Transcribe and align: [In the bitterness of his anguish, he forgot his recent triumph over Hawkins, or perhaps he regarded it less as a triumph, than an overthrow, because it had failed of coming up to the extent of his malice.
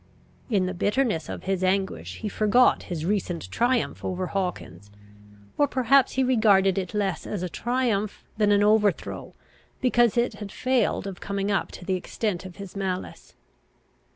[In 0.49 0.65
the 0.65 0.73
bitterness 0.73 1.29
of 1.29 1.43
his 1.43 1.63
anguish, 1.63 2.21
he 2.21 2.27
forgot 2.27 2.81
his 2.89 3.05
recent 3.05 3.51
triumph 3.51 4.03
over 4.03 4.25
Hawkins, 4.25 4.89
or 5.59 5.67
perhaps 5.67 6.13
he 6.13 6.23
regarded 6.23 6.79
it 6.79 6.95
less 6.95 7.27
as 7.27 7.43
a 7.43 7.49
triumph, 7.49 8.23
than 8.35 8.51
an 8.51 8.63
overthrow, 8.63 9.35
because 9.79 10.17
it 10.17 10.33
had 10.41 10.51
failed 10.51 11.05
of 11.05 11.21
coming 11.21 11.51
up 11.51 11.69
to 11.73 11.85
the 11.85 11.93
extent 11.93 12.45
of 12.47 12.55
his 12.55 12.75
malice. 12.75 13.35